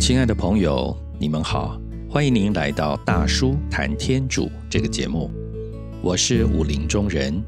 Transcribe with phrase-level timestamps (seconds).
[0.00, 1.78] 亲爱的朋友，你们好，
[2.08, 5.28] 欢迎您来到大叔谈天主这个节目，
[6.00, 7.42] 我是武林中人。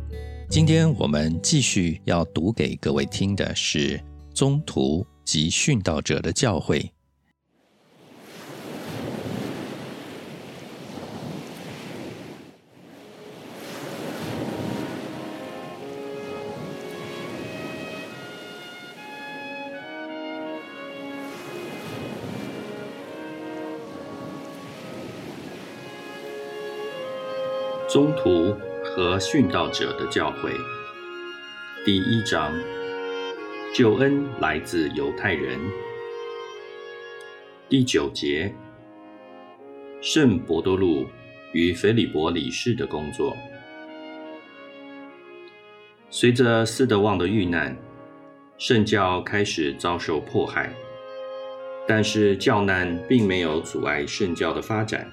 [0.48, 3.98] 今天我们继续要读给各位听的是
[4.34, 6.90] 宗徒及殉道者的教诲。
[27.90, 30.52] 宗徒和殉道者的教诲，
[31.84, 32.54] 第一章：
[33.74, 35.58] 救恩来自犹太人。
[37.68, 38.54] 第九节：
[40.00, 41.04] 圣伯多禄
[41.52, 43.36] 与腓利伯理事的工作。
[46.10, 47.76] 随着斯德旺的遇难，
[48.56, 50.72] 圣教开始遭受迫害，
[51.88, 55.10] 但是教难并没有阻碍圣教的发展。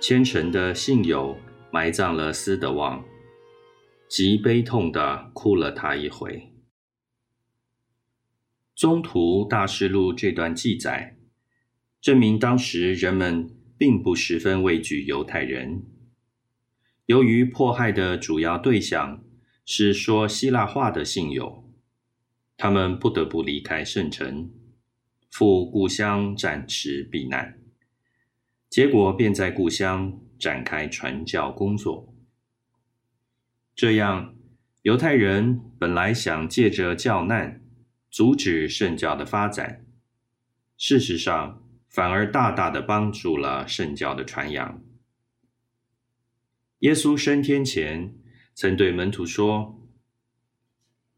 [0.00, 1.36] 虔诚的信友
[1.72, 3.04] 埋葬了斯德旺，
[4.08, 6.52] 极悲痛地哭了他一回。
[8.76, 11.16] 中途大事录这段记载，
[12.00, 15.82] 证明当时人们并不十分畏惧犹太人。
[17.06, 19.24] 由于迫害的主要对象
[19.64, 21.68] 是说希腊话的信友，
[22.56, 24.48] 他们不得不离开圣城，
[25.28, 27.57] 赴故乡暂时避难。
[28.70, 32.14] 结果便在故乡展开传教工作。
[33.74, 34.34] 这样，
[34.82, 37.62] 犹太人本来想借着教难
[38.10, 39.86] 阻止圣教的发展，
[40.76, 44.82] 事实上反而大大的帮助了圣教的传扬。
[46.80, 48.14] 耶稣升天前
[48.54, 49.80] 曾对门徒说：“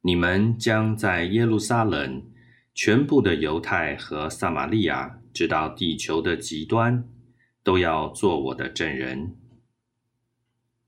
[0.03, 2.31] 你们将在耶路撒冷、
[2.75, 7.07] 全部的犹太和撒玛利亚，直到地球的极端。”
[7.63, 9.37] 都要做我的证人。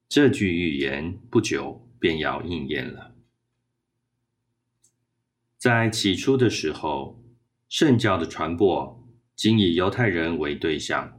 [0.09, 3.15] 这句预言不久便要应验了。
[5.57, 7.23] 在起初的时候，
[7.69, 11.19] 圣教的传播仅以犹太人为对象，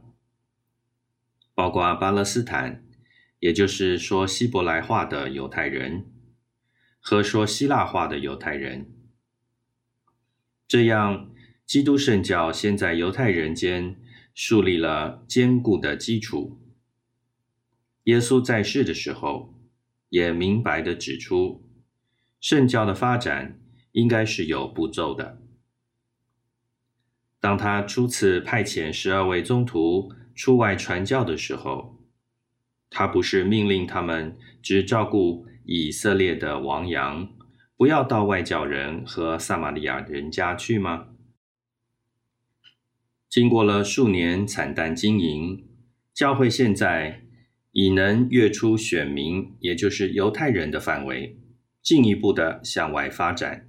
[1.54, 2.84] 包括巴勒斯坦，
[3.38, 6.12] 也就是说希伯来话的犹太人
[7.00, 8.92] 和说希腊话的犹太人。
[10.68, 11.32] 这样，
[11.66, 14.00] 基督圣教先在犹太人间。
[14.34, 16.60] 树立了坚固的基础。
[18.04, 19.54] 耶稣在世的时候，
[20.10, 21.64] 也明白的指出，
[22.40, 23.58] 圣教的发展
[23.92, 25.40] 应该是有步骤的。
[27.40, 31.98] 当他初次派遣十二位宗徒出外传教的时候，
[32.90, 37.28] 他不是命令他们只照顾以色列的王羊，
[37.76, 41.08] 不要到外教人和撒玛利亚人家去吗？
[43.34, 45.66] 经过了数年惨淡经营，
[46.14, 47.24] 教会现在
[47.72, 51.36] 已能跃出选民，也就是犹太人的范围，
[51.82, 53.66] 进一步的向外发展，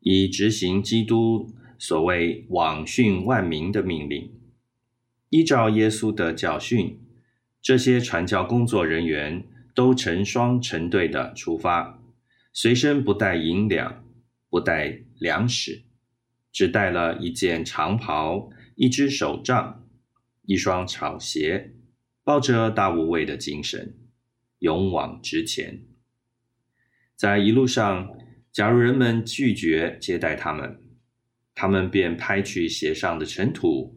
[0.00, 4.30] 以执行基督所谓“网训万民”的命令。
[5.30, 7.00] 依照耶稣的教训，
[7.62, 12.02] 这些传教工作人员都成双成对的出发，
[12.52, 14.04] 随身不带银两，
[14.50, 15.84] 不带粮食，
[16.52, 18.50] 只带了一件长袍。
[18.76, 19.88] 一只手杖，
[20.42, 21.74] 一双草鞋，
[22.24, 23.94] 抱着大无畏的精神，
[24.58, 25.84] 勇往直前。
[27.14, 28.16] 在一路上，
[28.50, 30.82] 假如人们拒绝接待他们，
[31.54, 33.96] 他们便拍去鞋上的尘土，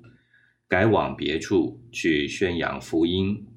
[0.68, 3.48] 改往别处去宣扬福音。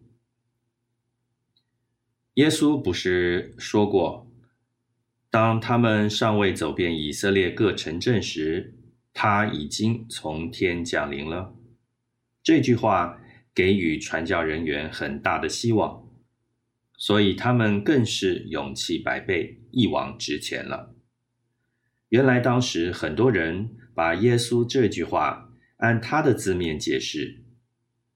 [2.35, 4.33] 耶稣不是说过，
[5.29, 8.77] 当他们尚未走遍以色列各城镇时？
[9.13, 11.55] 他已经从天降临了。
[12.43, 13.21] 这句话
[13.55, 16.09] 给予传教人员很大的希望，
[16.97, 20.95] 所以他们更是勇气百倍，一往直前了。
[22.09, 27.45] 原来当时很多人把耶稣这句话按他的字面解释，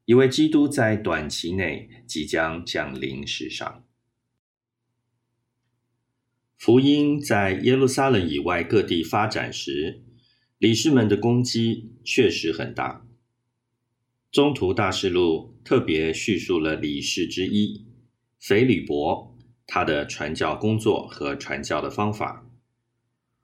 [0.06, 3.84] 以为基督在短期内即将降临世上。
[6.56, 10.02] 福音在耶路撒冷以外各地发展时。
[10.64, 13.06] 理事们的攻击确实很大。
[14.32, 17.84] 中途大事录特别叙述了李氏之一
[18.38, 22.48] 腓里伯他的传教工作和传教的方法。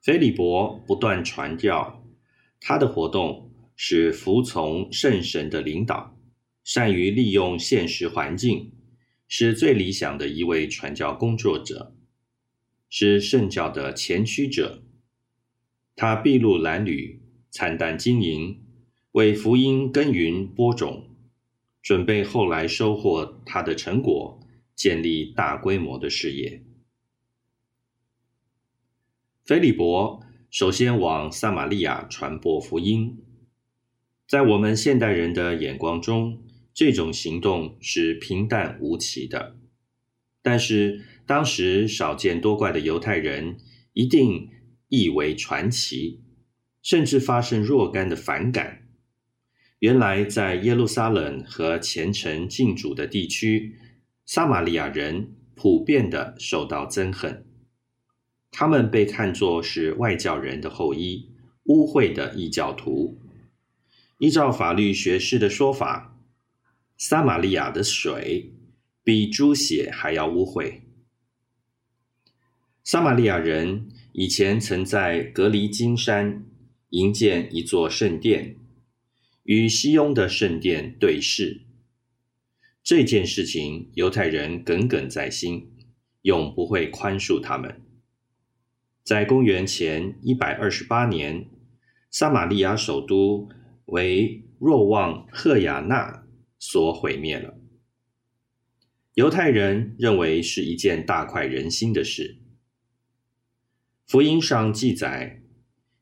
[0.01, 2.03] 腓里伯不断传教，
[2.59, 6.17] 他的活动是服从圣神的领导，
[6.63, 8.71] 善于利用现实环境，
[9.27, 11.95] 是最理想的一位传教工作者，
[12.89, 14.81] 是圣教的前驱者。
[15.95, 18.63] 他筚路蓝缕，惨淡经营，
[19.11, 21.09] 为福音耕耘播种，
[21.81, 24.39] 准备后来收获他的成果，
[24.75, 26.63] 建立大规模的事业。
[29.43, 33.23] 菲利伯首先往撒玛利亚传播福音，
[34.25, 36.41] 在我们现代人的眼光中，
[36.73, 39.57] 这种行动是平淡无奇的。
[40.41, 43.57] 但是当时少见多怪的犹太人
[43.93, 44.49] 一定
[44.91, 46.19] 意为传奇，
[46.83, 48.89] 甚至发生若干的反感。
[49.79, 53.77] 原来在耶路撒冷和虔诚敬主的地区，
[54.25, 57.45] 撒玛利亚人普遍的受到憎恨。
[58.51, 61.31] 他们被看作是外教人的后裔，
[61.63, 63.17] 污秽的异教徒。
[64.17, 66.19] 依照法律学士的说法，
[66.97, 68.51] 撒玛利亚的水
[69.05, 70.81] 比猪血还要污秽。
[72.83, 76.45] 撒玛利亚人以前曾在隔离金山
[76.89, 78.57] 营建一座圣殿，
[79.43, 81.61] 与西雍的圣殿对视。
[82.83, 85.71] 这件事情犹太人耿耿在心，
[86.23, 87.81] 永不会宽恕他们。
[89.03, 91.47] 在公元前一百二十八年，
[92.09, 93.47] 撒玛利亚首都
[93.85, 96.27] 为若望赫雅纳
[96.59, 97.57] 所毁灭了。
[99.13, 102.40] 犹太人认为是一件大快人心的事。
[104.11, 105.41] 福音上记载，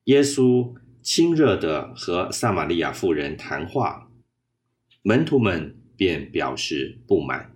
[0.06, 4.12] 耶稣亲热的和撒玛利亚妇人谈话，
[5.04, 7.56] 门徒们便表示不满。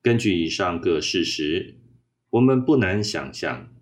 [0.00, 1.80] 根据以上各事实，
[2.30, 3.74] 我们不难想象。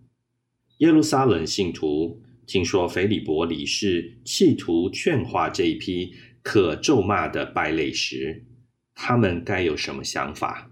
[0.79, 8.47] 耶路撒冷信徒听说腓利伯理事企图劝化这一批可咒骂的败类时，
[8.95, 10.71] 他们该有什么想法？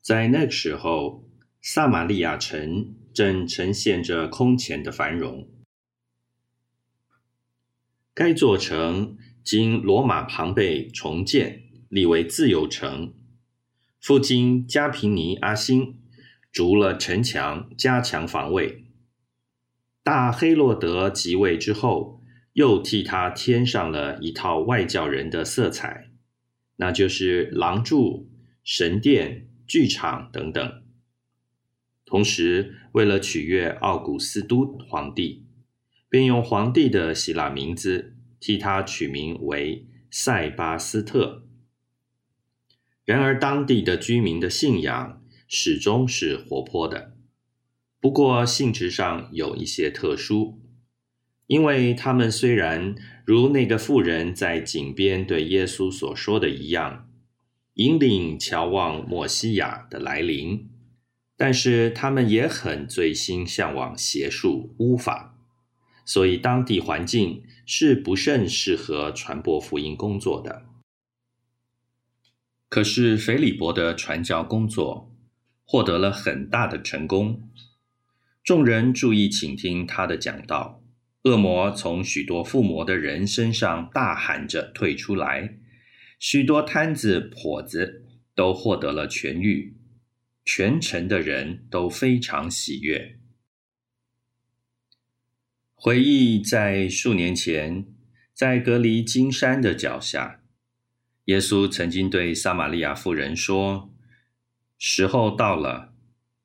[0.00, 1.27] 在那个时候，
[1.70, 5.50] 撒玛利亚城正呈现着空前的繁荣。
[8.14, 13.12] 该座城经罗马庞贝重建，立为自由城。
[14.00, 16.00] 附近加平尼阿星。
[16.50, 18.86] 筑了城墙，加强防卫。
[20.02, 22.22] 大黑洛德即位之后，
[22.54, 26.08] 又替他添上了一套外教人的色彩，
[26.76, 28.30] 那就是廊柱、
[28.64, 30.87] 神殿、剧场等等。
[32.08, 35.44] 同时，为了取悦奥古斯都皇帝，
[36.08, 41.44] 便用皇帝的希腊名字替他取名为塞巴斯特。
[43.04, 45.22] 然而，当地的居民的信仰。
[45.50, 47.14] 始终是活泼的，
[48.00, 50.60] 不过性质上有一些特殊，
[51.46, 52.94] 因为他们虽然
[53.24, 57.08] 如那个妇人在井边对耶稣所说的一样，
[57.76, 60.68] 引领乔望墨西亚的来临，
[61.38, 65.38] 但是他们也很醉心向往邪术巫法，
[66.04, 70.66] 所以当地环境是不甚适合传播福音工作的。
[72.68, 75.06] 可是腓利伯的传教工作。
[75.70, 77.42] 获得了很大的成功，
[78.42, 80.82] 众人注意倾听他的讲道。
[81.24, 85.58] 恶魔从许多附魔的人身上大喊着退出来，
[86.18, 89.76] 许多摊子跛子都获得了痊愈，
[90.50, 93.18] 全城的人都非常喜悦。
[95.74, 97.84] 回忆在数年前，
[98.32, 100.40] 在隔离金山的脚下，
[101.26, 103.94] 耶稣曾经对撒玛利亚妇人说。
[104.78, 105.92] 时候到了，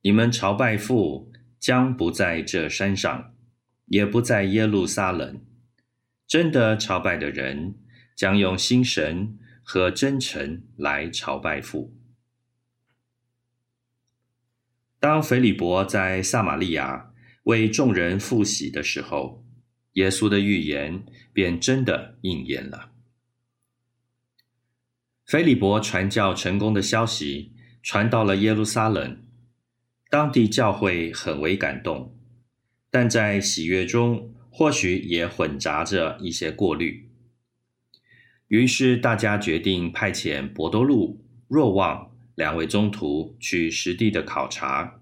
[0.01, 3.33] 你们朝拜父将不在这山上，
[3.86, 5.41] 也不在耶路撒冷。
[6.27, 7.75] 真的朝拜的人
[8.17, 11.95] 将用心神和真诚来朝拜父。
[15.03, 17.12] 当腓利伯在撒玛利亚
[17.43, 19.43] 为众人复习的时候，
[19.95, 22.91] 耶稣的预言便真的应验了。
[25.25, 27.51] 腓利伯传教成功的消息。
[27.81, 29.25] 传到了耶路撒冷，
[30.10, 32.17] 当地教会很为感动，
[32.89, 37.10] 但在喜悦中或许也混杂着一些过滤。
[38.48, 45.01] 于是大家决定派遣博多禄、若望两位宗徒去实地的考察。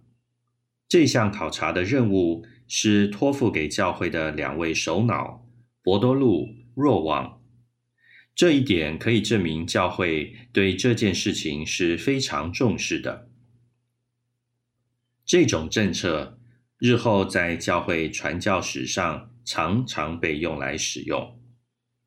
[0.88, 5.48] 这项考察的任务是托付给教会的两位首脑
[5.82, 7.42] 博多禄、若望。
[8.36, 13.30] 这一点可以证明教会对这件事情是非常重视的。
[15.26, 16.40] 这种政策
[16.78, 21.40] 日后在教会传教史上常常被用来使用。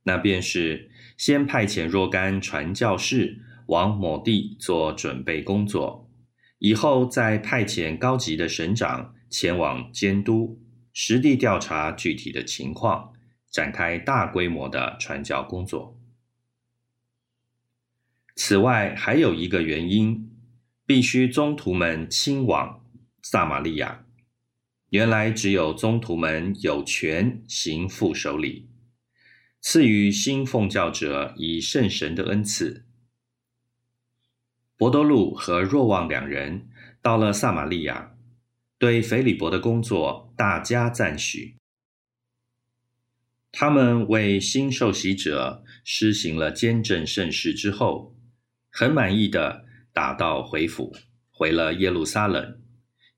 [0.05, 6.11] 那便是先派遣若干传教士往某地做准备工作，
[6.59, 10.61] 以后再派遣高级的省长前往监督
[10.93, 13.11] 实地调查具体的情况。
[13.55, 15.97] 展开大规模的传教工作。
[18.35, 20.29] 此外，还有一个原因，
[20.85, 22.85] 必须宗徒们亲往
[23.23, 24.07] 撒玛利亚。
[24.89, 28.69] 原来只有宗徒们有权行副手礼，
[29.61, 32.85] 赐予新奉教者以圣神的恩赐。
[34.85, 36.69] 博多禄和若望两人
[37.01, 38.13] 到了撒玛利亚，
[38.79, 41.57] 对腓利伯的工作大加赞许。
[43.51, 48.15] 他们为新受洗者施行了坚正圣事之后，
[48.71, 49.65] 很满意的
[49.95, 50.95] 打道回府，
[51.31, 52.61] 回了耶路撒冷，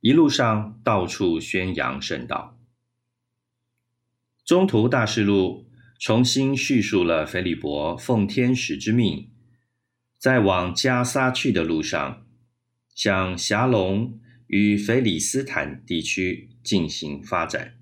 [0.00, 2.56] 一路上到处宣扬圣道。
[4.44, 5.68] 中途大事录
[5.98, 9.32] 重新叙述了腓利伯奉天使之命，
[10.26, 12.26] 在往加沙去的路上，
[12.92, 14.18] 向霞龙
[14.48, 17.78] 与腓里斯坦地区进行发展。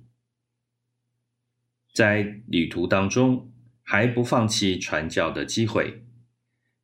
[1.94, 3.50] 在旅途当中，
[3.82, 6.04] 还不放弃传教的机会，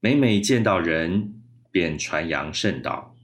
[0.01, 3.15] 每每见到人便传扬圣道。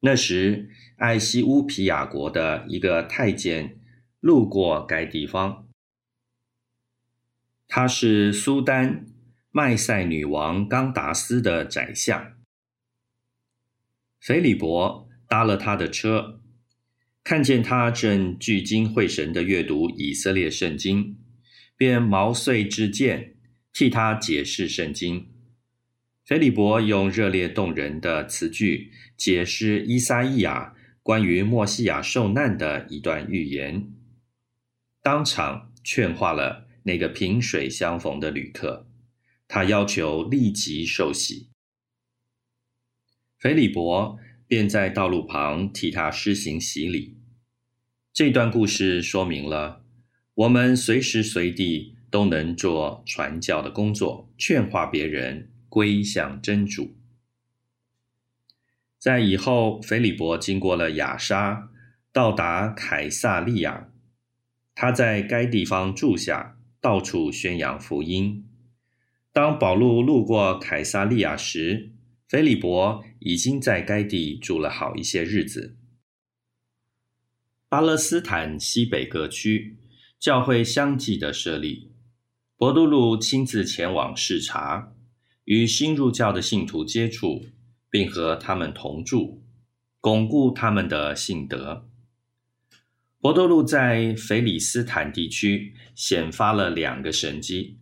[0.00, 3.78] 那时，艾西乌皮亚国的一个太监
[4.18, 5.68] 路过该地方，
[7.68, 9.06] 他是苏丹
[9.50, 12.34] 麦塞女王冈达斯的宰相。
[14.20, 16.40] 腓里伯搭了他的车。
[17.24, 21.18] 看见他正聚精会神地阅读以色列圣经，
[21.76, 23.34] 便毛遂自荐，
[23.70, 25.28] 替他解释圣经。
[26.24, 33.92] 腓利伯用热烈动人的词句解释伊撒伊亚关于墨西亚受难的一段预言，
[35.02, 38.87] 当场劝化了那个萍水相逢的旅客。
[39.48, 41.48] 他要求立即受洗。
[43.38, 47.16] 腓利伯便在道路旁替他施行洗礼。
[48.12, 49.84] 这段故事说明了，
[50.34, 56.96] 我们随时随地都能做传教的工作，劝化别人归向真主。
[58.98, 61.70] 在以后，腓利伯经过了雅沙，
[62.12, 63.92] 到达凯撒利亚，
[64.74, 68.47] 他在该地方住下，到处宣扬福音。
[69.38, 71.92] 当保禄路过凯撒利亚时，
[72.26, 75.76] 腓利伯已经在该地住了好一些日子。
[77.68, 79.78] 巴勒斯坦西北各区
[80.18, 81.92] 教会相继的设立，
[82.56, 84.92] 博多禄亲自前往视察，
[85.44, 87.46] 与新入教的信徒接触，
[87.88, 89.44] 并和他们同住，
[90.00, 91.88] 巩固他们的信德。
[93.20, 97.78] 博多禄在腓里斯坦地区显发了两个神迹：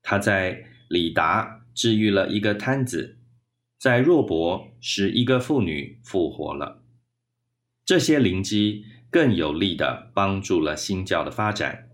[0.00, 3.18] 他在李达治愈了一个瘫子，
[3.78, 6.82] 在若伯使一个妇女复活了。
[7.84, 8.86] 这些灵机。
[9.14, 11.88] 更有力的帮助了新教的发展。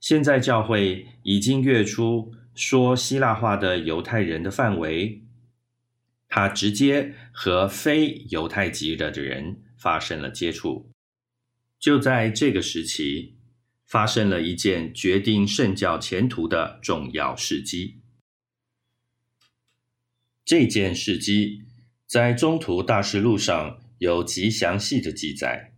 [0.00, 5.20] 现在教会已经跃出说希腊话的犹太人的范围，
[6.26, 10.88] 他直接和非犹太籍的人发生了接触。
[11.78, 13.33] 就在这个时期，
[13.86, 18.00] 发生了一件决定圣教前途的重要事迹。
[20.44, 21.62] 这件事迹
[22.06, 25.72] 在中途大事录上有极详细的记载。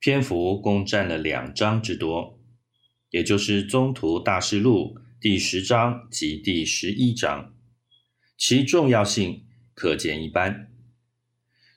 [0.00, 2.40] 篇幅共占了两章之多，
[3.10, 7.54] 也就是《中途大事录》第十章及第十一章，
[8.36, 9.44] 其重要性
[9.74, 10.72] 可见一斑。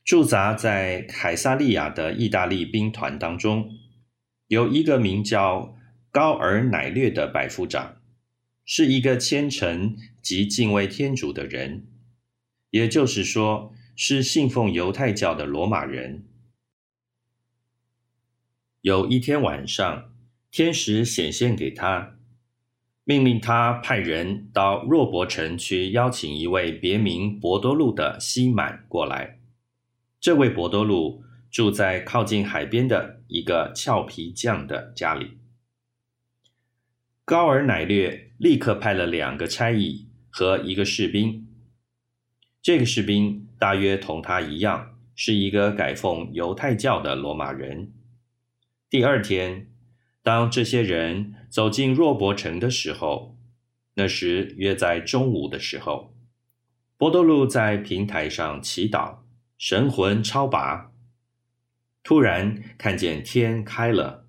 [0.03, 3.69] 驻扎在凯撒利亚的意大利兵团当中，
[4.47, 5.75] 有一个名叫
[6.11, 7.97] 高尔乃略的百夫长，
[8.63, 11.87] 是一个虔诚及敬畏天主的人，
[12.69, 16.25] 也就是说，是信奉犹太教的罗马人。
[18.81, 20.13] 有一天晚上，
[20.51, 22.17] 天使显现给他，
[23.03, 29.39] 命令他派人到若伯城去邀请一位别名博多禄的西满过来。
[30.19, 31.24] 这位博多禄
[31.55, 35.37] 住在靠近海边的一个俏皮匠的家里。
[37.23, 41.47] 高尔乃略立刻派了两个差役和一个士兵。
[42.61, 47.93] 这个士兵大约同他一样，是一个改奉犹太教的罗马人。
[48.89, 49.69] 第二天，
[50.21, 53.37] 当这些人走进若伯城的时候，
[53.93, 56.13] 那时约在中午的时候，
[56.97, 59.19] 波多禄在平台上祈祷，
[59.57, 60.91] 神魂超拔。
[62.05, 64.27] 突然看见天开了，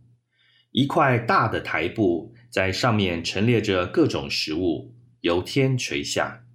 [0.73, 6.47] 一块大的台布在上面陈列着各种食物，由天垂下。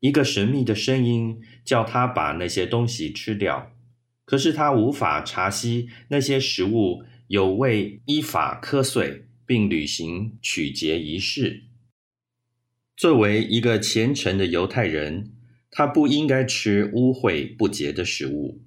[0.00, 3.72] 一个神秘的声音叫他把那些东西吃掉，
[4.24, 7.04] 可是他无法查悉那些食物。
[7.28, 11.64] 有未依法磕碎，并履行取节仪式。
[12.96, 15.32] 作为一个虔诚的犹太人，
[15.68, 18.62] 他不应该吃污秽不洁的食物，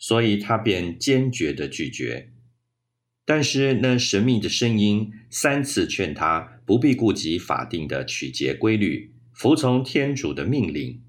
[0.00, 2.32] 所以他便坚决的拒绝。
[3.24, 11.00] 但是那神秘的声音三次劝他不必顾及法定的取节规律，服从天主的命令。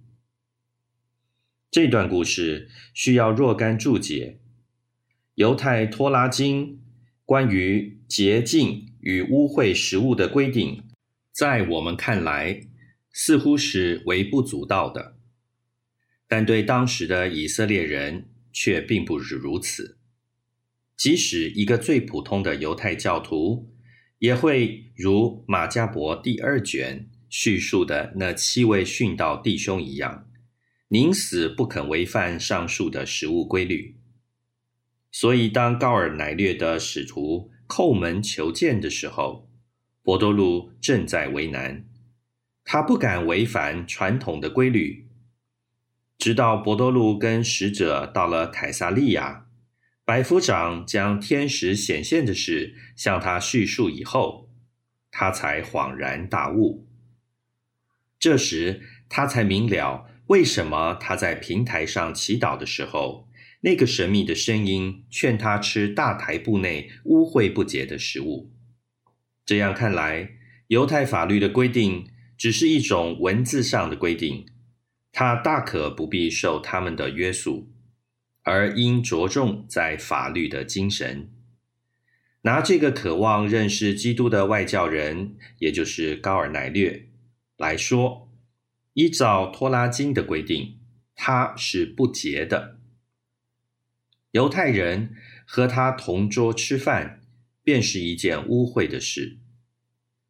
[1.71, 4.37] 这段故事需要若干注解。
[5.35, 6.81] 犹太托拉经
[7.25, 10.83] 关于洁净与污秽食物的规定，
[11.31, 12.67] 在我们看来
[13.11, 15.15] 似乎是微不足道的，
[16.27, 19.97] 但对当时的以色列人却并不是如此。
[20.95, 23.73] 即使一个最普通的犹太教徒，
[24.19, 30.27] 也会如马加伯第二卷叙述的那七位殉道弟兄一样，
[30.89, 33.97] 宁死不肯违反上述的食物规律。
[35.11, 39.49] 所以，当高尔乃略的使徒叩门求见的时候，
[40.03, 41.85] 博多禄正在为难，
[42.63, 45.07] 他不敢违反传统的规律。
[46.21, 49.47] 直到博多禄跟使者到了凯撒利亚，
[50.05, 54.47] 百夫长将天使显现的事向他叙述以后，
[55.09, 56.87] 他才恍然大悟。
[58.19, 63.27] 这时，他才明了为什么他在平台上祈祷的时候。
[63.63, 68.51] 那个神秘的声音劝他吃大台布内污秽不洁的食物。
[69.43, 70.31] 这样看来，
[70.67, 74.47] 犹太法律的规定只是一种文字上的规定，
[75.11, 77.69] 他大可不必受他们的约束，
[78.43, 81.29] 而应着重在法律的精神。
[82.43, 87.09] 拿这个渴望认识基督的外教人，也就是高尔乃略
[87.57, 88.29] 来说，
[88.93, 90.79] 依照托拉经的规定，
[91.13, 92.79] 他是不洁的。
[94.31, 95.13] 犹太人
[95.45, 97.21] 和他同桌吃饭，
[97.63, 99.37] 便是一件污秽的事。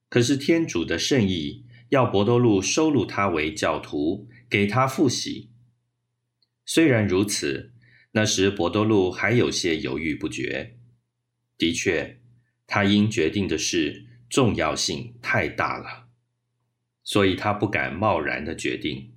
[0.09, 5.49] 可是天主的圣意要博多禄收录他为教徒，给他复习。
[6.63, 7.73] 虽然如此，
[8.11, 10.77] 那时博多禄还有些犹豫不决。
[11.57, 12.19] 的确，
[12.67, 16.09] 他应决定的事重要性太大了，
[17.03, 19.13] 所以他不敢贸然的决定。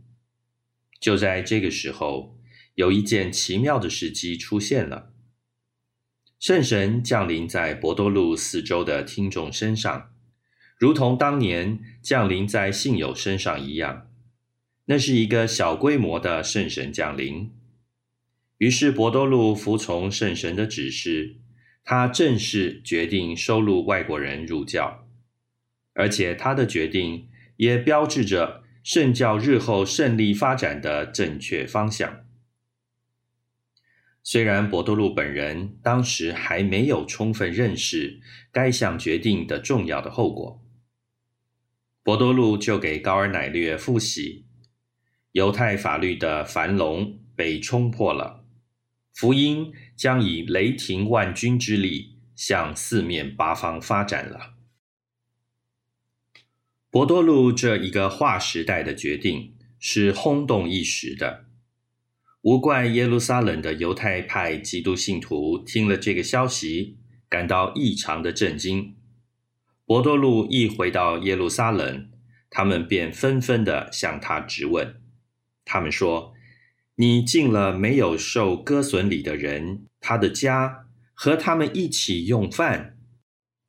[0.99, 2.33] 就在这个时候。
[2.77, 5.13] 有一件奇妙的事迹出现了，
[6.41, 10.13] 圣神降临在博多禄四周的听众身上，
[10.77, 14.11] 如同当年降临在信友身上一样。
[14.87, 17.51] 那是一个小规模的圣神降临。
[18.59, 21.37] 于是博多禄服从圣神的指示，
[21.83, 25.07] 他正式决定收录外国人入教，
[25.95, 32.25] 而且他的决定也标志着圣教日后胜利发展的正确方向。
[34.23, 38.21] 虽然博多禄本人当时还没有充分认识
[38.51, 40.63] 该项决定的重要的后果，
[42.03, 44.47] 博多禄就给高尔乃略复习，
[45.35, 48.45] 犹太法律的樊笼被冲破了，
[49.13, 54.55] 福音将以雷霆万钧之力向四面八方发展了。
[56.89, 61.47] 博多禄这一个划时代的决定是轰动一时的。
[62.43, 66.97] 无怪耶路撒冷的犹太派基督信徒听了这个消息，
[67.29, 68.95] 感到异常的震惊。
[69.85, 72.09] 博多禄一回到耶路撒冷，
[72.49, 75.01] 他们便纷纷的向他质问。
[75.65, 76.35] 他们说
[76.97, 82.99] ：“你进了没有受割损礼的人他的家，和他们一起用饭。”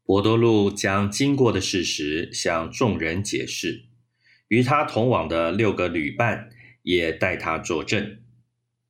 [0.03, 3.86] 博多禄将经过的事实向众人解释，
[4.49, 6.49] 与他同往的六个旅伴
[6.84, 8.19] 也代他作证。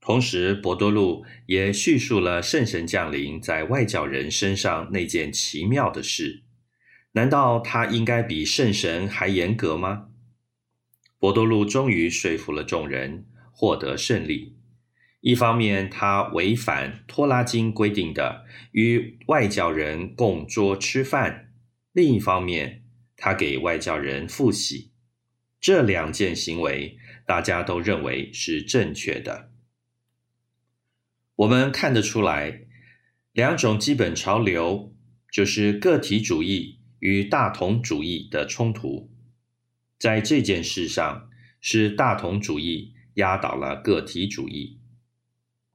[0.02, 6.44] 同时，博多禄也叙述了圣神降临在外教人身上那件奇妙的事。
[7.14, 10.10] 难道他应该比圣神还严格吗？
[11.26, 14.56] 博多禄终于说服了众人，获得胜利。
[15.22, 21.48] 一方面，他违反托拉经规定的与外教人共桌吃饭；
[21.94, 22.84] 另一方面，
[23.18, 24.92] 他给外教人复习。
[25.60, 29.50] 这两件行为，大家都认为是正确的。
[31.38, 32.68] 我们看得出来，
[33.34, 34.94] 两种基本潮流
[35.32, 39.10] 就是个体主义与大同主义的冲突。
[40.06, 44.78] 在这件事上，是大同主义压倒了个体主义。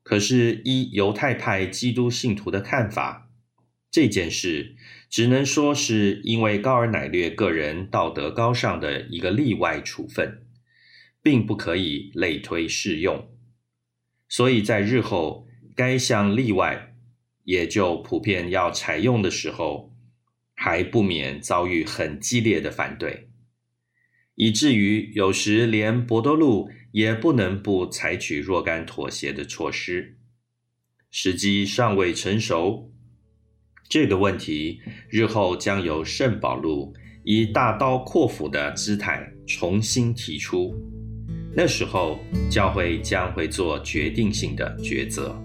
[0.05, 3.29] 可是，依犹太派基督信徒的看法，
[3.91, 4.77] 这件事
[5.09, 10.47] 只能说是因为高尔乃略个人道德高尚的一个例外处分，
[11.21, 13.29] 并不可以类推适用。
[14.29, 15.49] 所以在日后。
[15.77, 16.95] 该项例外
[17.45, 19.95] 也就普遍要采用的时候，
[20.53, 23.30] 还不免遭遇很激烈的反对，
[24.43, 30.17] 以至于有时连博多禄也不能不采取若干妥协的措施。
[31.11, 32.91] 时机尚未成熟，
[33.87, 40.75] 这个问题日后将由圣保禄以大刀阔斧的姿态重新提出。
[41.55, 42.19] 那时候，
[42.51, 45.39] 教会将会做决定性的抉择。